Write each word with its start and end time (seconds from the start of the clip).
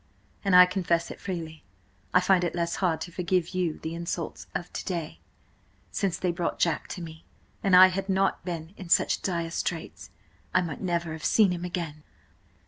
And, 0.43 0.55
I 0.55 0.65
confess 0.65 1.11
it 1.11 1.19
freely, 1.21 1.63
I 2.11 2.21
find 2.21 2.43
it 2.43 2.55
less 2.55 2.77
hard 2.77 3.01
to 3.01 3.11
forgive 3.11 3.49
you 3.53 3.77
the 3.77 3.93
insults 3.93 4.47
of–of 4.55 4.73
to 4.73 4.83
day, 4.85 5.19
since 5.91 6.17
they 6.17 6.31
brought–Jack–to 6.31 7.03
me. 7.03 7.23
An 7.61 7.75
I 7.75 7.89
had 7.89 8.09
not 8.09 8.43
been 8.43 8.73
in 8.77 8.89
such 8.89 9.21
dire 9.21 9.51
straits, 9.51 10.09
I 10.55 10.61
might 10.61 10.81
never 10.81 11.11
have 11.11 11.23
seen 11.23 11.51
him 11.51 11.63
again." 11.65 12.01